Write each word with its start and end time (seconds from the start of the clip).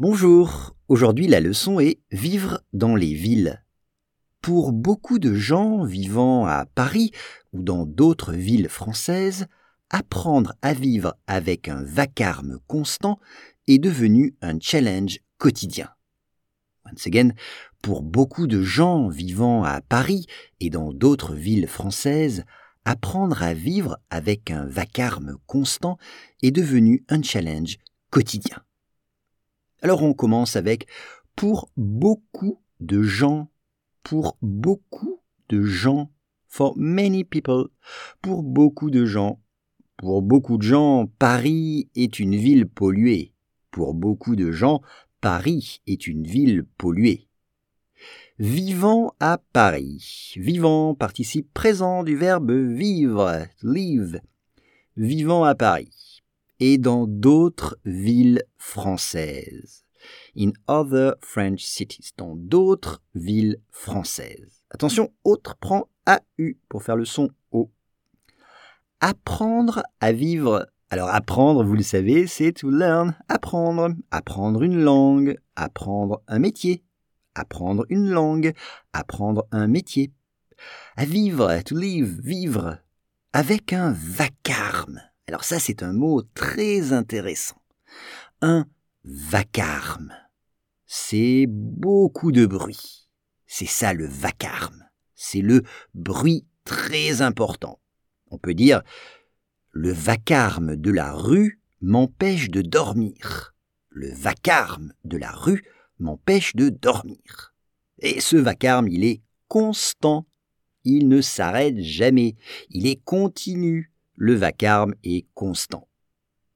Bonjour, 0.00 0.76
aujourd'hui 0.86 1.26
la 1.26 1.40
leçon 1.40 1.80
est 1.80 1.98
Vivre 2.12 2.60
dans 2.72 2.94
les 2.94 3.14
villes. 3.14 3.64
Pour 4.40 4.70
beaucoup 4.70 5.18
de 5.18 5.34
gens 5.34 5.82
vivant 5.82 6.46
à 6.46 6.66
Paris 6.66 7.10
ou 7.52 7.64
dans 7.64 7.84
d'autres 7.84 8.32
villes 8.32 8.68
françaises, 8.68 9.48
apprendre 9.90 10.54
à 10.62 10.72
vivre 10.72 11.16
avec 11.26 11.66
un 11.66 11.82
vacarme 11.82 12.60
constant 12.68 13.18
est 13.66 13.80
devenu 13.80 14.36
un 14.40 14.60
challenge 14.60 15.18
quotidien. 15.36 15.88
Once 16.86 17.04
again, 17.08 17.30
pour 17.82 18.02
beaucoup 18.02 18.46
de 18.46 18.62
gens 18.62 19.08
vivant 19.08 19.64
à 19.64 19.80
Paris 19.80 20.26
et 20.60 20.70
dans 20.70 20.92
d'autres 20.92 21.34
villes 21.34 21.66
françaises, 21.66 22.44
apprendre 22.84 23.42
à 23.42 23.52
vivre 23.52 23.98
avec 24.10 24.52
un 24.52 24.64
vacarme 24.64 25.38
constant 25.48 25.98
est 26.40 26.52
devenu 26.52 27.04
un 27.08 27.20
challenge 27.20 27.78
quotidien. 28.10 28.62
Alors 29.82 30.02
on 30.02 30.12
commence 30.12 30.56
avec 30.56 30.86
pour 31.36 31.70
beaucoup 31.76 32.60
de 32.80 33.02
gens, 33.02 33.50
pour 34.02 34.36
beaucoup 34.42 35.20
de 35.48 35.62
gens, 35.62 36.10
for 36.48 36.76
many 36.76 37.24
people, 37.24 37.68
pour 38.20 38.42
beaucoup 38.42 38.90
de 38.90 39.04
gens, 39.04 39.40
pour 39.98 40.22
beaucoup 40.22 40.58
de 40.58 40.62
gens, 40.62 41.10
Paris 41.18 41.88
est 41.96 42.18
une 42.20 42.36
ville 42.36 42.66
polluée. 42.66 43.32
Pour 43.70 43.94
beaucoup 43.94 44.36
de 44.36 44.52
gens, 44.52 44.80
Paris 45.20 45.80
est 45.86 46.06
une 46.06 46.24
ville 46.24 46.64
polluée. 46.78 47.28
Vivant 48.38 49.14
à 49.18 49.38
Paris. 49.52 50.34
Vivant 50.36 50.94
participe 50.94 51.52
présent 51.52 52.04
du 52.04 52.16
verbe 52.16 52.52
vivre, 52.52 53.46
live. 53.62 54.20
Vivant 54.96 55.42
à 55.42 55.56
Paris. 55.56 55.97
Et 56.60 56.78
dans 56.78 57.06
d'autres 57.06 57.78
villes 57.84 58.42
françaises. 58.56 59.84
In 60.36 60.52
other 60.66 61.14
French 61.20 61.64
cities. 61.64 62.12
Dans 62.16 62.34
d'autres 62.36 63.02
villes 63.14 63.58
françaises. 63.70 64.62
Attention, 64.70 65.12
autre 65.24 65.56
prend 65.56 65.88
AU 66.06 66.54
pour 66.68 66.82
faire 66.82 66.96
le 66.96 67.04
son 67.04 67.30
O. 67.52 67.70
Apprendre 69.00 69.82
à 70.00 70.12
vivre. 70.12 70.68
Alors 70.90 71.08
apprendre, 71.10 71.64
vous 71.64 71.74
le 71.74 71.82
savez, 71.82 72.26
c'est 72.26 72.52
to 72.52 72.70
learn. 72.70 73.14
Apprendre. 73.28 73.90
Apprendre 74.10 74.62
une 74.62 74.80
langue. 74.80 75.38
Apprendre 75.56 76.22
un 76.26 76.38
métier 76.38 76.82
apprendre 77.38 77.86
une 77.88 78.10
langue, 78.10 78.52
apprendre 78.92 79.46
un 79.52 79.66
métier. 79.66 80.12
À 80.96 81.04
vivre, 81.04 81.62
to 81.62 81.76
live, 81.76 82.20
vivre, 82.22 82.78
avec 83.32 83.72
un 83.72 83.92
vacarme. 83.92 85.00
Alors 85.28 85.44
ça, 85.44 85.58
c'est 85.58 85.82
un 85.82 85.92
mot 85.92 86.22
très 86.22 86.94
intéressant. 86.94 87.60
Un 88.40 88.66
vacarme. 89.04 90.14
C'est 90.86 91.44
beaucoup 91.46 92.32
de 92.32 92.46
bruit. 92.46 93.10
C'est 93.46 93.66
ça 93.66 93.92
le 93.92 94.06
vacarme. 94.06 94.88
C'est 95.14 95.42
le 95.42 95.64
bruit 95.92 96.46
très 96.64 97.20
important. 97.20 97.78
On 98.30 98.38
peut 98.38 98.54
dire, 98.54 98.80
le 99.70 99.92
vacarme 99.92 100.76
de 100.76 100.90
la 100.90 101.12
rue 101.12 101.60
m'empêche 101.82 102.48
de 102.48 102.62
dormir. 102.62 103.54
Le 103.90 104.10
vacarme 104.10 104.94
de 105.04 105.18
la 105.18 105.32
rue 105.32 105.62
m'empêche 105.98 106.56
de 106.56 106.70
dormir. 106.70 107.54
Et 107.98 108.20
ce 108.20 108.38
vacarme, 108.38 108.88
il 108.88 109.04
est 109.04 109.20
constant. 109.46 110.26
Il 110.84 111.06
ne 111.08 111.20
s'arrête 111.20 111.78
jamais. 111.80 112.36
Il 112.70 112.86
est 112.86 113.02
continu. 113.04 113.92
Le 114.20 114.34
vacarme 114.34 114.94
est 115.04 115.26
constant. 115.34 115.86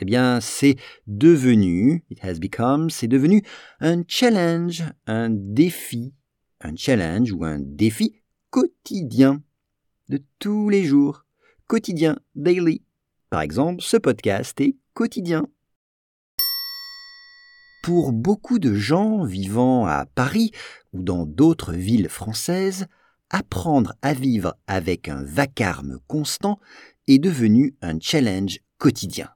Eh 0.00 0.04
bien, 0.04 0.40
c'est 0.40 0.74
devenu, 1.06 2.04
it 2.10 2.18
has 2.24 2.40
become, 2.40 2.90
c'est 2.90 3.06
devenu 3.06 3.44
un 3.78 4.02
challenge, 4.08 4.82
un 5.06 5.30
défi, 5.30 6.12
un 6.60 6.74
challenge 6.74 7.30
ou 7.30 7.44
un 7.44 7.60
défi 7.60 8.16
quotidien, 8.50 9.40
de 10.08 10.20
tous 10.40 10.68
les 10.68 10.84
jours, 10.84 11.24
quotidien, 11.68 12.18
daily. 12.34 12.82
Par 13.30 13.40
exemple, 13.40 13.82
ce 13.82 13.98
podcast 13.98 14.60
est 14.60 14.76
quotidien. 14.92 15.46
Pour 17.84 18.12
beaucoup 18.12 18.58
de 18.58 18.74
gens 18.74 19.24
vivant 19.24 19.86
à 19.86 20.06
Paris 20.06 20.50
ou 20.92 21.04
dans 21.04 21.24
d'autres 21.24 21.72
villes 21.72 22.08
françaises, 22.08 22.86
apprendre 23.30 23.94
à 24.02 24.12
vivre 24.12 24.56
avec 24.66 25.08
un 25.08 25.22
vacarme 25.22 25.98
constant 26.06 26.58
est 27.08 27.18
devenu 27.18 27.76
un 27.82 27.98
challenge 28.00 28.58
quotidien. 28.78 29.30